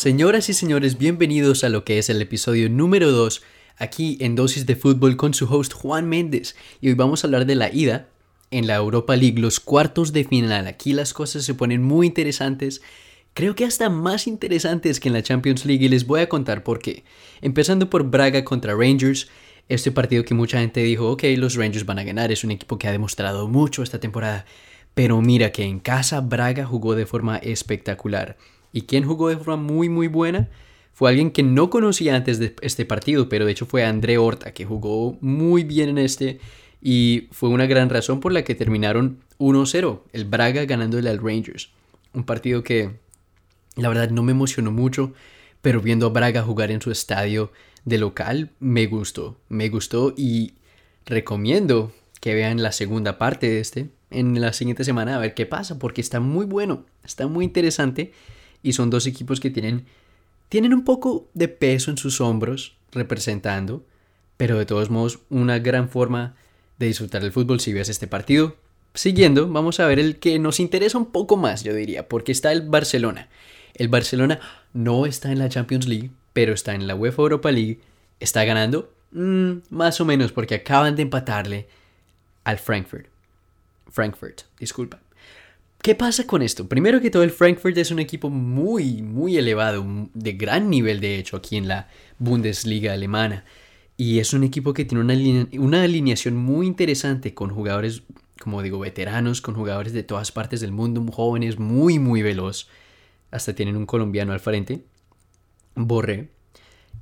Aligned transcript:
Señoras 0.00 0.48
y 0.48 0.54
señores, 0.54 0.96
bienvenidos 0.96 1.62
a 1.62 1.68
lo 1.68 1.84
que 1.84 1.98
es 1.98 2.08
el 2.08 2.22
episodio 2.22 2.70
número 2.70 3.12
2 3.12 3.42
aquí 3.76 4.16
en 4.20 4.34
Dosis 4.34 4.64
de 4.64 4.74
Fútbol 4.74 5.18
con 5.18 5.34
su 5.34 5.44
host 5.44 5.74
Juan 5.74 6.08
Méndez. 6.08 6.56
Y 6.80 6.88
hoy 6.88 6.94
vamos 6.94 7.22
a 7.22 7.26
hablar 7.26 7.44
de 7.44 7.54
la 7.54 7.70
ida 7.70 8.08
en 8.50 8.66
la 8.66 8.76
Europa 8.76 9.14
League, 9.14 9.38
los 9.38 9.60
cuartos 9.60 10.14
de 10.14 10.24
final. 10.24 10.66
Aquí 10.68 10.94
las 10.94 11.12
cosas 11.12 11.44
se 11.44 11.52
ponen 11.52 11.82
muy 11.82 12.06
interesantes. 12.06 12.80
Creo 13.34 13.54
que 13.54 13.66
hasta 13.66 13.90
más 13.90 14.26
interesantes 14.26 15.00
que 15.00 15.08
en 15.08 15.12
la 15.12 15.22
Champions 15.22 15.66
League 15.66 15.84
y 15.84 15.90
les 15.90 16.06
voy 16.06 16.20
a 16.22 16.30
contar 16.30 16.64
por 16.64 16.78
qué. 16.78 17.04
Empezando 17.42 17.90
por 17.90 18.04
Braga 18.04 18.42
contra 18.42 18.74
Rangers, 18.74 19.28
este 19.68 19.92
partido 19.92 20.24
que 20.24 20.32
mucha 20.32 20.60
gente 20.60 20.82
dijo, 20.82 21.10
ok, 21.10 21.24
los 21.36 21.56
Rangers 21.56 21.84
van 21.84 21.98
a 21.98 22.04
ganar, 22.04 22.32
es 22.32 22.42
un 22.42 22.52
equipo 22.52 22.78
que 22.78 22.88
ha 22.88 22.92
demostrado 22.92 23.48
mucho 23.48 23.82
esta 23.82 24.00
temporada. 24.00 24.46
Pero 24.94 25.20
mira 25.20 25.52
que 25.52 25.64
en 25.64 25.78
casa 25.78 26.22
Braga 26.22 26.64
jugó 26.64 26.94
de 26.94 27.04
forma 27.04 27.36
espectacular. 27.36 28.38
¿Y 28.72 28.82
quién 28.82 29.04
jugó 29.04 29.28
de 29.28 29.36
forma 29.36 29.56
muy 29.56 29.88
muy 29.88 30.08
buena? 30.08 30.48
Fue 30.92 31.10
alguien 31.10 31.30
que 31.30 31.42
no 31.42 31.70
conocía 31.70 32.14
antes 32.14 32.38
de 32.38 32.54
este 32.60 32.84
partido, 32.84 33.28
pero 33.28 33.46
de 33.46 33.52
hecho 33.52 33.66
fue 33.66 33.84
André 33.84 34.18
Horta, 34.18 34.52
que 34.52 34.66
jugó 34.66 35.16
muy 35.20 35.64
bien 35.64 35.88
en 35.88 35.98
este 35.98 36.40
y 36.82 37.28
fue 37.32 37.48
una 37.48 37.66
gran 37.66 37.90
razón 37.90 38.20
por 38.20 38.32
la 38.32 38.42
que 38.42 38.54
terminaron 38.54 39.20
1-0, 39.38 40.02
el 40.12 40.24
Braga 40.24 40.64
ganándole 40.64 41.10
al 41.10 41.18
Rangers. 41.18 41.70
Un 42.12 42.24
partido 42.24 42.62
que 42.62 42.90
la 43.76 43.88
verdad 43.88 44.10
no 44.10 44.22
me 44.22 44.32
emocionó 44.32 44.72
mucho, 44.72 45.12
pero 45.62 45.80
viendo 45.80 46.06
a 46.06 46.10
Braga 46.10 46.42
jugar 46.42 46.70
en 46.70 46.80
su 46.80 46.90
estadio 46.90 47.52
de 47.84 47.98
local 47.98 48.50
me 48.60 48.86
gustó, 48.86 49.38
me 49.48 49.68
gustó 49.68 50.12
y 50.16 50.54
recomiendo 51.06 51.92
que 52.20 52.34
vean 52.34 52.62
la 52.62 52.72
segunda 52.72 53.16
parte 53.16 53.48
de 53.48 53.60
este 53.60 53.88
en 54.10 54.40
la 54.40 54.52
siguiente 54.52 54.84
semana 54.84 55.16
a 55.16 55.18
ver 55.18 55.34
qué 55.34 55.46
pasa, 55.46 55.78
porque 55.78 56.00
está 56.00 56.20
muy 56.20 56.44
bueno, 56.44 56.84
está 57.04 57.26
muy 57.26 57.44
interesante 57.44 58.12
y 58.62 58.72
son 58.72 58.90
dos 58.90 59.06
equipos 59.06 59.40
que 59.40 59.50
tienen, 59.50 59.86
tienen 60.48 60.74
un 60.74 60.84
poco 60.84 61.28
de 61.34 61.48
peso 61.48 61.90
en 61.90 61.96
sus 61.96 62.20
hombros 62.20 62.76
representando, 62.92 63.84
pero 64.36 64.58
de 64.58 64.66
todos 64.66 64.90
modos 64.90 65.20
una 65.28 65.58
gran 65.58 65.88
forma 65.88 66.34
de 66.78 66.86
disfrutar 66.86 67.22
el 67.22 67.32
fútbol 67.32 67.60
si 67.60 67.72
ves 67.72 67.88
este 67.88 68.06
partido. 68.06 68.56
Siguiendo, 68.94 69.48
vamos 69.48 69.78
a 69.78 69.86
ver 69.86 69.98
el 69.98 70.18
que 70.18 70.38
nos 70.38 70.58
interesa 70.58 70.98
un 70.98 71.12
poco 71.12 71.36
más, 71.36 71.62
yo 71.62 71.74
diría, 71.74 72.08
porque 72.08 72.32
está 72.32 72.50
el 72.50 72.62
Barcelona. 72.62 73.28
El 73.74 73.88
Barcelona 73.88 74.40
no 74.72 75.06
está 75.06 75.30
en 75.30 75.38
la 75.38 75.48
Champions 75.48 75.86
League, 75.86 76.10
pero 76.32 76.52
está 76.52 76.74
en 76.74 76.86
la 76.86 76.94
UEFA 76.94 77.22
Europa 77.22 77.52
League. 77.52 77.80
¿Está 78.18 78.44
ganando? 78.44 78.92
Mm, 79.12 79.58
más 79.70 80.00
o 80.00 80.04
menos, 80.04 80.32
porque 80.32 80.56
acaban 80.56 80.96
de 80.96 81.02
empatarle 81.02 81.68
al 82.44 82.58
Frankfurt. 82.58 83.06
Frankfurt, 83.90 84.42
disculpa. 84.58 85.00
¿Qué 85.82 85.94
pasa 85.94 86.26
con 86.26 86.42
esto? 86.42 86.68
Primero 86.68 87.00
que 87.00 87.10
todo, 87.10 87.22
el 87.22 87.30
Frankfurt 87.30 87.78
es 87.78 87.90
un 87.90 88.00
equipo 88.00 88.28
muy, 88.28 89.00
muy 89.00 89.38
elevado, 89.38 89.82
de 90.12 90.32
gran 90.34 90.68
nivel 90.68 91.00
de 91.00 91.18
hecho 91.18 91.38
aquí 91.38 91.56
en 91.56 91.68
la 91.68 91.88
Bundesliga 92.18 92.92
alemana. 92.92 93.46
Y 93.96 94.18
es 94.18 94.34
un 94.34 94.44
equipo 94.44 94.74
que 94.74 94.84
tiene 94.84 95.02
una, 95.02 95.48
una 95.58 95.82
alineación 95.82 96.36
muy 96.36 96.66
interesante 96.66 97.32
con 97.32 97.48
jugadores, 97.48 98.02
como 98.38 98.60
digo, 98.60 98.78
veteranos, 98.78 99.40
con 99.40 99.54
jugadores 99.54 99.94
de 99.94 100.02
todas 100.02 100.32
partes 100.32 100.60
del 100.60 100.70
mundo, 100.70 101.02
jóvenes, 101.10 101.58
muy, 101.58 101.98
muy 101.98 102.20
veloz. 102.20 102.68
Hasta 103.30 103.54
tienen 103.54 103.76
un 103.76 103.86
colombiano 103.86 104.34
al 104.34 104.40
frente, 104.40 104.84
Borré. 105.74 106.28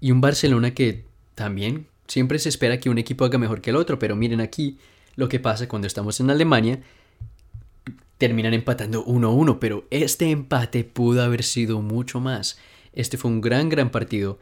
Y 0.00 0.12
un 0.12 0.20
Barcelona 0.20 0.72
que 0.72 1.04
también 1.34 1.88
siempre 2.06 2.38
se 2.38 2.48
espera 2.48 2.78
que 2.78 2.90
un 2.90 2.98
equipo 2.98 3.24
haga 3.24 3.38
mejor 3.38 3.60
que 3.60 3.70
el 3.70 3.76
otro, 3.76 3.98
pero 3.98 4.14
miren 4.14 4.40
aquí 4.40 4.78
lo 5.16 5.28
que 5.28 5.40
pasa 5.40 5.66
cuando 5.66 5.88
estamos 5.88 6.20
en 6.20 6.30
Alemania 6.30 6.80
terminan 8.19 8.52
empatando 8.52 9.05
1-1, 9.06 9.58
pero 9.61 9.86
este 9.91 10.30
empate 10.30 10.84
pudo 10.84 11.23
haber 11.23 11.45
sido 11.45 11.80
mucho 11.80 12.20
más. 12.20 12.58
Este 12.92 13.17
fue 13.17 13.30
un 13.30 13.40
gran, 13.40 13.68
gran 13.68 13.90
partido. 13.90 14.39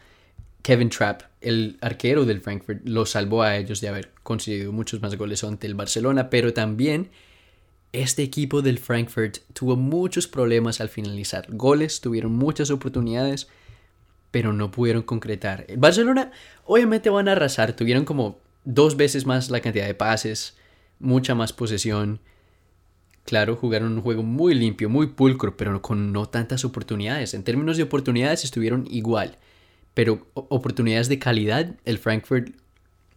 Kevin 0.62 0.88
Trapp, 0.88 1.22
el 1.40 1.78
arquero 1.80 2.24
del 2.24 2.40
Frankfurt, 2.40 2.80
lo 2.84 3.06
salvó 3.06 3.42
a 3.42 3.56
ellos 3.56 3.80
de 3.80 3.88
haber 3.88 4.12
conseguido 4.22 4.72
muchos 4.72 5.00
más 5.00 5.14
goles 5.14 5.44
ante 5.44 5.66
el 5.66 5.74
Barcelona, 5.74 6.28
pero 6.30 6.52
también 6.52 7.10
este 7.92 8.22
equipo 8.22 8.62
del 8.62 8.78
Frankfurt 8.78 9.38
tuvo 9.52 9.76
muchos 9.76 10.26
problemas 10.26 10.80
al 10.80 10.88
finalizar 10.88 11.46
goles, 11.50 12.00
tuvieron 12.00 12.32
muchas 12.32 12.70
oportunidades, 12.70 13.46
pero 14.30 14.52
no 14.52 14.70
pudieron 14.70 15.02
concretar. 15.02 15.66
El 15.68 15.78
Barcelona 15.78 16.32
obviamente 16.64 17.10
van 17.10 17.28
a 17.28 17.32
arrasar, 17.32 17.74
tuvieron 17.74 18.04
como 18.04 18.38
dos 18.64 18.96
veces 18.96 19.24
más 19.24 19.50
la 19.50 19.60
cantidad 19.60 19.86
de 19.86 19.94
pases, 19.94 20.56
mucha 20.98 21.34
más 21.34 21.52
posesión, 21.52 22.20
Claro, 23.26 23.56
jugaron 23.56 23.92
un 23.92 24.02
juego 24.02 24.22
muy 24.22 24.54
limpio, 24.54 24.88
muy 24.88 25.08
pulcro, 25.08 25.56
pero 25.56 25.82
con 25.82 26.12
no 26.12 26.26
tantas 26.26 26.64
oportunidades. 26.64 27.34
En 27.34 27.42
términos 27.42 27.76
de 27.76 27.82
oportunidades 27.82 28.44
estuvieron 28.44 28.86
igual, 28.88 29.38
pero 29.94 30.28
oportunidades 30.32 31.08
de 31.08 31.18
calidad, 31.18 31.74
el 31.84 31.98
Frankfurt 31.98 32.54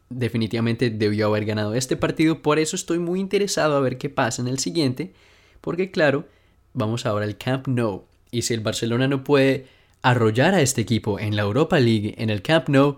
definitivamente 0.09 0.89
debió 0.89 1.27
haber 1.27 1.45
ganado 1.45 1.75
este 1.75 1.95
partido. 1.95 2.41
Por 2.41 2.57
eso 2.57 2.75
estoy 2.75 2.97
muy 2.97 3.19
interesado 3.19 3.77
a 3.77 3.81
ver 3.81 3.99
qué 3.99 4.09
pasa 4.09 4.41
en 4.41 4.47
el 4.47 4.57
siguiente, 4.57 5.13
porque 5.61 5.91
claro, 5.91 6.27
vamos 6.73 7.05
ahora 7.05 7.25
al 7.25 7.37
Camp 7.37 7.67
Nou. 7.67 8.05
Y 8.31 8.41
si 8.41 8.55
el 8.55 8.61
Barcelona 8.61 9.07
no 9.07 9.23
puede 9.23 9.67
arrollar 10.01 10.55
a 10.55 10.61
este 10.61 10.81
equipo 10.81 11.19
en 11.19 11.35
la 11.35 11.43
Europa 11.43 11.79
League, 11.79 12.15
en 12.17 12.31
el 12.31 12.41
Camp 12.41 12.67
Nou, 12.69 12.97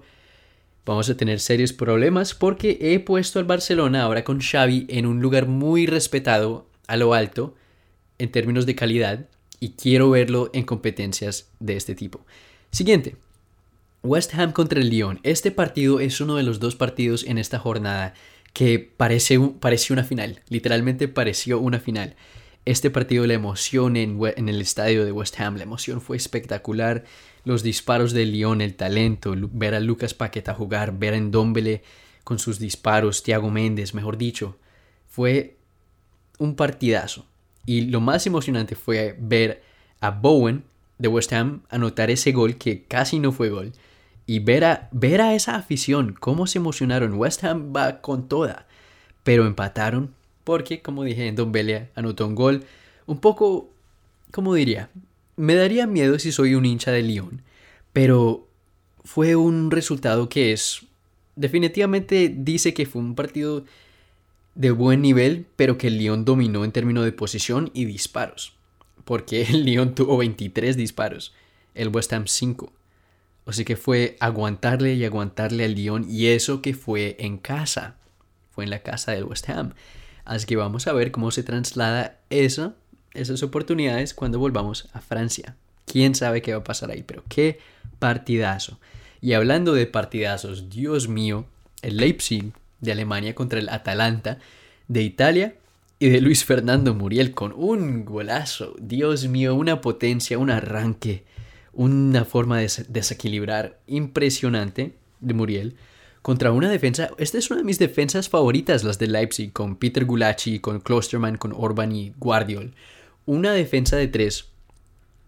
vamos 0.85 1.09
a 1.09 1.17
tener 1.17 1.41
serios 1.41 1.73
problemas 1.73 2.33
porque 2.33 2.77
he 2.79 3.01
puesto 3.01 3.37
al 3.37 3.45
Barcelona 3.45 4.03
ahora 4.03 4.23
con 4.23 4.39
Xavi 4.39 4.85
en 4.87 5.05
un 5.05 5.19
lugar 5.19 5.49
muy 5.49 5.87
respetado 5.87 6.70
a 6.87 6.97
lo 6.97 7.13
alto 7.13 7.55
en 8.17 8.31
términos 8.31 8.65
de 8.65 8.75
calidad 8.75 9.27
y 9.59 9.71
quiero 9.71 10.09
verlo 10.09 10.49
en 10.53 10.63
competencias 10.63 11.49
de 11.59 11.77
este 11.77 11.95
tipo. 11.95 12.25
Siguiente. 12.71 13.15
West 14.03 14.33
Ham 14.33 14.51
contra 14.51 14.79
el 14.79 14.89
Lyon. 14.89 15.19
Este 15.23 15.51
partido 15.51 15.99
es 15.99 16.19
uno 16.21 16.35
de 16.35 16.43
los 16.43 16.59
dos 16.59 16.75
partidos 16.75 17.23
en 17.23 17.37
esta 17.37 17.59
jornada 17.59 18.15
que 18.53 18.79
parece, 18.79 19.39
pareció 19.59 19.93
una 19.93 20.03
final. 20.03 20.41
Literalmente 20.49 21.07
pareció 21.07 21.59
una 21.59 21.79
final. 21.79 22.15
Este 22.65 22.89
partido, 22.89 23.25
la 23.25 23.33
emoción 23.33 23.95
en, 23.95 24.19
el 24.21 24.61
estadio 24.61 25.05
de 25.05 25.11
West 25.11 25.39
Ham, 25.39 25.57
la 25.57 25.63
emoción 25.63 26.01
fue 26.01 26.17
espectacular. 26.17 27.05
Los 27.43 27.63
disparos 27.63 28.13
del 28.13 28.31
Lyon, 28.31 28.61
el 28.61 28.75
talento, 28.75 29.33
ver 29.51 29.73
a 29.73 29.79
Lucas 29.79 30.13
Paqueta 30.13 30.53
jugar, 30.53 30.97
ver 30.97 31.13
a 31.13 31.17
Endombele 31.17 31.83
con 32.23 32.37
sus 32.39 32.59
disparos, 32.59 33.23
Thiago 33.23 33.49
Méndez, 33.49 33.93
mejor 33.93 34.17
dicho. 34.17 34.57
Fue 35.07 35.57
un 36.41 36.55
partidazo. 36.55 37.23
Y 37.67 37.81
lo 37.81 38.01
más 38.01 38.25
emocionante 38.25 38.75
fue 38.75 39.15
ver 39.19 39.61
a 39.99 40.09
Bowen 40.09 40.63
de 40.97 41.07
West 41.07 41.31
Ham 41.33 41.61
anotar 41.69 42.09
ese 42.09 42.31
gol 42.31 42.57
que 42.57 42.83
casi 42.83 43.19
no 43.19 43.31
fue 43.31 43.49
gol. 43.49 43.73
Y 44.25 44.39
ver 44.39 44.65
a, 44.65 44.89
ver 44.91 45.21
a 45.21 45.35
esa 45.35 45.55
afición, 45.55 46.15
cómo 46.19 46.47
se 46.47 46.57
emocionaron. 46.57 47.13
West 47.13 47.43
Ham 47.43 47.71
va 47.75 48.01
con 48.01 48.27
toda. 48.27 48.65
Pero 49.23 49.45
empataron 49.45 50.15
porque, 50.43 50.81
como 50.81 51.03
dije, 51.03 51.31
Don 51.31 51.51
Belia 51.51 51.91
anotó 51.93 52.25
un 52.25 52.33
gol. 52.33 52.63
Un 53.05 53.19
poco, 53.19 53.69
¿cómo 54.31 54.55
diría? 54.55 54.89
Me 55.35 55.53
daría 55.53 55.85
miedo 55.85 56.17
si 56.17 56.31
soy 56.31 56.55
un 56.55 56.65
hincha 56.65 56.91
de 56.91 57.03
Lyon. 57.03 57.43
Pero 57.93 58.47
fue 59.03 59.35
un 59.35 59.69
resultado 59.69 60.27
que 60.27 60.53
es... 60.53 60.87
Definitivamente 61.35 62.33
dice 62.35 62.73
que 62.73 62.87
fue 62.87 62.99
un 62.99 63.13
partido 63.13 63.63
de 64.55 64.71
buen 64.71 65.01
nivel, 65.01 65.47
pero 65.55 65.77
que 65.77 65.87
el 65.87 65.97
Lyon 65.97 66.25
dominó 66.25 66.65
en 66.65 66.71
términos 66.71 67.05
de 67.05 67.11
posición 67.11 67.71
y 67.73 67.85
disparos. 67.85 68.53
Porque 69.05 69.41
el 69.49 69.65
Lyon 69.65 69.95
tuvo 69.95 70.17
23 70.17 70.75
disparos, 70.77 71.33
el 71.73 71.89
West 71.89 72.13
Ham 72.13 72.27
5. 72.27 72.71
Así 73.45 73.65
que 73.65 73.75
fue 73.75 74.17
aguantarle 74.19 74.93
y 74.93 75.03
aguantarle 75.03 75.65
al 75.65 75.75
Lyon 75.75 76.05
y 76.07 76.27
eso 76.27 76.61
que 76.61 76.73
fue 76.73 77.15
en 77.19 77.37
casa. 77.37 77.95
Fue 78.51 78.63
en 78.63 78.69
la 78.69 78.79
casa 78.83 79.11
del 79.11 79.23
West 79.23 79.49
Ham. 79.49 79.73
Así 80.25 80.45
que 80.45 80.55
vamos 80.55 80.87
a 80.87 80.93
ver 80.93 81.11
cómo 81.11 81.31
se 81.31 81.43
traslada 81.43 82.19
eso, 82.29 82.75
esas 83.13 83.41
oportunidades 83.43 84.13
cuando 84.13 84.39
volvamos 84.39 84.87
a 84.93 85.01
Francia. 85.01 85.55
Quién 85.85 86.15
sabe 86.15 86.41
qué 86.41 86.53
va 86.53 86.59
a 86.59 86.63
pasar 86.63 86.91
ahí, 86.91 87.03
pero 87.03 87.23
qué 87.27 87.59
partidazo. 87.99 88.79
Y 89.19 89.33
hablando 89.33 89.73
de 89.73 89.87
partidazos, 89.87 90.69
Dios 90.69 91.07
mío, 91.07 91.45
el 91.81 91.97
Leipzig 91.97 92.53
de 92.81 92.91
Alemania 92.91 93.35
contra 93.35 93.59
el 93.59 93.69
Atalanta 93.69 94.39
de 94.87 95.03
Italia 95.03 95.55
y 95.99 96.09
de 96.09 96.19
Luis 96.19 96.43
Fernando 96.43 96.93
Muriel 96.93 97.31
con 97.31 97.53
un 97.55 98.03
golazo. 98.03 98.75
Dios 98.79 99.27
mío, 99.27 99.55
una 99.55 99.81
potencia, 99.81 100.37
un 100.37 100.49
arranque, 100.49 101.23
una 101.73 102.25
forma 102.25 102.59
de 102.59 102.69
desequilibrar 102.89 103.79
impresionante 103.87 104.95
de 105.19 105.33
Muriel 105.33 105.75
contra 106.21 106.51
una 106.51 106.69
defensa. 106.69 107.11
Esta 107.17 107.37
es 107.37 107.49
una 107.51 107.59
de 107.59 107.65
mis 107.65 107.79
defensas 107.79 108.29
favoritas, 108.29 108.83
las 108.83 108.99
de 108.99 109.07
Leipzig, 109.07 109.53
con 109.53 109.75
Peter 109.75 110.05
Gulacsi, 110.05 110.59
con 110.59 110.81
Klosterman, 110.81 111.37
con 111.37 111.53
Orban 111.55 111.91
y 111.91 112.13
Guardiol. 112.17 112.73
Una 113.25 113.53
defensa 113.53 113.95
de 113.95 114.07
tres 114.07 114.49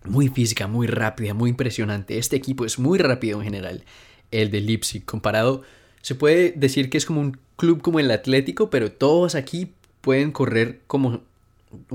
muy 0.05 0.27
física, 0.27 0.67
muy 0.67 0.87
rápida, 0.87 1.33
muy 1.33 1.51
impresionante. 1.51 2.17
Este 2.17 2.35
equipo 2.35 2.65
es 2.65 2.79
muy 2.79 2.97
rápido 2.97 3.37
en 3.37 3.45
general, 3.45 3.83
el 4.31 4.49
de 4.49 4.59
Leipzig, 4.59 5.05
comparado 5.05 5.63
se 6.03 6.15
puede 6.15 6.51
decir 6.51 6.89
que 6.89 6.97
es 6.97 7.05
como 7.05 7.21
un 7.21 7.39
club 7.55 7.81
como 7.81 7.99
el 7.99 8.11
Atlético, 8.11 8.69
pero 8.69 8.91
todos 8.91 9.35
aquí 9.35 9.73
pueden 10.01 10.31
correr 10.31 10.81
como, 10.87 11.21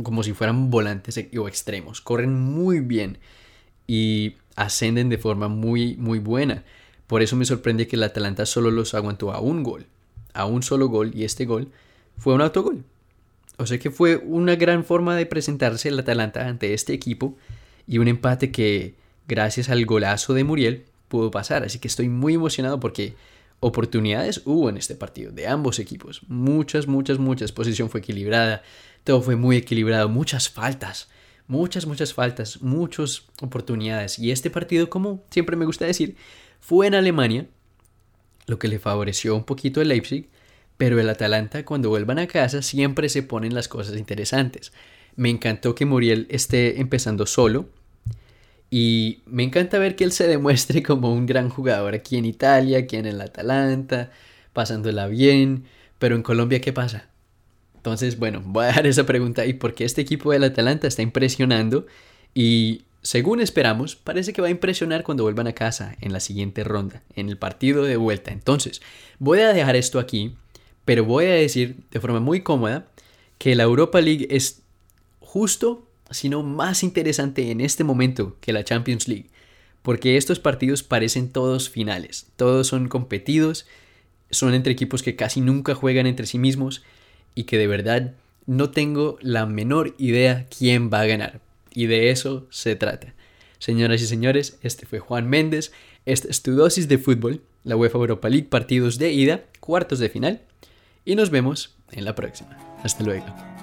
como 0.03 0.23
si 0.23 0.33
fueran 0.33 0.71
volantes 0.71 1.19
o 1.39 1.49
extremos. 1.49 2.01
Corren 2.01 2.39
muy 2.39 2.81
bien. 2.81 3.19
Y 3.87 4.35
ascenden 4.59 5.09
de 5.09 5.19
forma 5.19 5.49
muy, 5.49 5.97
muy 5.97 6.19
buena. 6.19 6.65
Por 7.07 7.23
eso 7.23 7.37
me 7.37 7.47
sorprende 7.47 7.87
que 7.87 7.97
el 7.97 8.03
Atalanta 8.03 8.45
solo 8.45 8.71
los 8.71 8.93
aguantó 8.93 9.33
a 9.33 9.41
un 9.41 9.63
gol, 9.63 9.87
a 10.35 10.45
un 10.45 10.63
solo 10.63 10.89
gol, 10.89 11.13
y 11.15 11.25
este 11.25 11.47
gol 11.47 11.71
fue 12.19 12.35
un 12.35 12.43
autogol. 12.43 12.85
O 13.57 13.67
sea 13.67 13.79
que 13.79 13.91
fue 13.91 14.17
una 14.17 14.57
gran 14.57 14.85
forma 14.85 15.17
de 15.17 15.27
presentarse 15.27 15.89
el 15.89 15.99
Atalanta 15.99 16.47
ante 16.47 16.75
este 16.75 16.93
equipo 16.93 17.37
y 17.87 17.99
un 17.99 18.09
empate 18.09 18.53
que, 18.53 18.95
gracias 19.27 19.69
al 19.69 19.87
golazo 19.87 20.35
de 20.35 20.45
Muriel, 20.45 20.85
pudo 21.09 21.31
pasar. 21.31 21.65
Así 21.65 21.79
que 21.79 21.89
estoy 21.89 22.09
muy 22.09 22.35
emocionado 22.35 22.79
porque 22.79 23.15
oportunidades 23.61 24.43
hubo 24.45 24.69
en 24.69 24.77
este 24.77 24.95
partido 24.95 25.33
de 25.33 25.47
ambos 25.47 25.79
equipos. 25.79 26.23
Muchas, 26.29 26.87
muchas, 26.87 27.19
muchas. 27.19 27.53
Posición 27.53 27.91
fue 27.91 28.01
equilibrada. 28.01 28.63
Todo 29.05 29.23
fue 29.23 29.37
muy 29.37 29.57
equilibrado. 29.57 30.09
Muchas 30.09 30.49
faltas. 30.49 31.09
Muchas, 31.47 31.87
muchas 31.87 32.15
faltas. 32.15 32.63
Muchas 32.63 33.25
oportunidades. 33.43 34.19
Y 34.19 34.31
este 34.31 34.51
partido, 34.51 34.89
como 34.91 35.25
siempre 35.31 35.57
me 35.57 35.65
gusta 35.65 35.87
decir, 35.87 36.17
fue 36.61 36.87
en 36.87 36.95
Alemania. 36.95 37.47
Lo 38.47 38.59
que 38.59 38.69
le 38.69 38.79
favoreció 38.79 39.35
un 39.35 39.45
poquito 39.45 39.81
el 39.81 39.89
Leipzig. 39.89 40.29
Pero 40.77 41.01
el 41.01 41.09
Atalanta, 41.09 41.65
cuando 41.65 41.89
vuelvan 41.89 42.21
a 42.21 42.29
casa, 42.29 42.63
siempre 42.63 43.09
se 43.09 43.25
ponen 43.25 43.55
las 43.55 43.67
cosas 43.67 43.97
interesantes. 43.99 44.73
Me 45.17 45.29
encantó 45.29 45.75
que 45.75 45.85
Muriel 45.85 46.29
esté 46.31 46.81
empezando 46.81 47.27
solo 47.27 47.69
y 48.71 49.23
me 49.27 49.43
encanta 49.45 49.79
ver 49.79 49.97
que 49.97 50.05
él 50.05 50.13
se 50.13 50.27
demuestre 50.27 50.83
como 50.83 51.13
un 51.13 51.27
gran 51.27 51.49
jugador 51.49 51.95
aquí 51.95 52.17
en 52.17 52.25
Italia, 52.25 52.79
aquí 52.79 52.97
en 52.97 53.07
el 53.07 53.21
Atalanta, 53.21 54.11
pasándola 54.53 55.07
bien. 55.07 55.65
Pero 55.99 56.15
en 56.15 56.23
Colombia, 56.23 56.61
¿qué 56.61 56.73
pasa? 56.73 57.09
Entonces, 57.77 58.19
bueno, 58.19 58.43
voy 58.45 58.65
a 58.65 58.67
dejar 58.69 58.87
esa 58.87 59.07
pregunta 59.07 59.47
y 59.47 59.55
porque 59.55 59.85
este 59.85 60.03
equipo 60.03 60.33
del 60.33 60.45
Atalanta 60.45 60.87
está 60.87 61.03
impresionando 61.03 61.87
y 62.35 62.83
según 63.03 63.41
esperamos, 63.41 63.97
parece 63.97 64.33
que 64.33 64.43
va 64.43 64.49
a 64.49 64.51
impresionar 64.51 65.03
cuando 65.03 65.23
vuelvan 65.23 65.47
a 65.47 65.55
casa 65.55 65.97
en 66.01 66.13
la 66.13 66.21
siguiente 66.21 66.65
ronda, 66.65 67.03
en 67.15 67.29
el 67.29 67.39
partido 67.39 67.85
de 67.85 67.97
vuelta. 67.97 68.33
Entonces, 68.33 68.83
voy 69.19 69.41
a 69.41 69.53
dejar 69.53 69.77
esto 69.77 69.99
aquí, 69.99 70.35
pero 70.85 71.05
voy 71.05 71.27
a 71.27 71.35
decir 71.35 71.77
de 71.91 72.01
forma 72.01 72.21
muy 72.21 72.43
cómoda 72.43 72.89
que 73.39 73.55
la 73.55 73.63
Europa 73.63 74.01
League 74.01 74.27
es 74.31 74.63
justo 75.21 75.88
sino 76.11 76.43
más 76.43 76.83
interesante 76.83 77.51
en 77.51 77.61
este 77.61 77.85
momento 77.85 78.37
que 78.41 78.53
la 78.53 78.65
Champions 78.65 79.09
League, 79.09 79.27
porque 79.83 80.17
estos 80.17 80.41
partidos 80.41 80.83
parecen 80.83 81.31
todos 81.31 81.71
finales, 81.71 82.27
todos 82.37 82.67
son 82.67 82.89
competidos, 82.89 83.67
son 84.31 84.55
entre 84.55 84.73
equipos 84.73 85.03
que 85.03 85.17
casi 85.17 85.41
nunca 85.41 85.75
juegan 85.75 86.07
entre 86.07 86.27
sí 86.27 86.39
mismos 86.39 86.83
y 87.35 87.45
que 87.45 87.59
de 87.59 87.67
verdad 87.67 88.15
no 88.47 88.71
tengo 88.71 89.19
la 89.21 89.47
menor 89.47 89.95
idea 89.99 90.47
quién 90.57 90.91
va 90.93 91.01
a 91.01 91.07
ganar. 91.07 91.41
Y 91.73 91.87
de 91.87 92.11
eso 92.11 92.47
se 92.51 92.77
trata. 92.77 93.15
Señoras 93.59 94.01
y 94.03 94.07
señores, 94.07 94.59
este 94.63 94.87
fue 94.87 95.01
Juan 95.01 95.29
Méndez, 95.29 95.73
esta 96.07 96.29
es 96.29 96.43
tu 96.43 96.53
dosis 96.53 96.89
de 96.89 96.99
fútbol, 96.99 97.43
la 97.65 97.77
UEFA 97.77 97.99
Europa 97.99 98.29
League, 98.29 98.49
partidos 98.49 98.99
de 98.99 99.13
ida, 99.13 99.45
cuartos 99.61 99.99
de 99.99 100.09
final, 100.09 100.41
y 101.05 101.17
nos 101.17 101.31
vemos 101.31 101.77
en 101.91 102.05
la 102.05 102.15
próxima. 102.15 102.57
Hasta 102.83 103.05
luego. 103.05 103.58